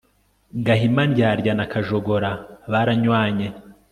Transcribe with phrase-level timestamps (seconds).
[0.65, 2.31] gahimandyadya na kajogora
[2.71, 3.47] baranywanye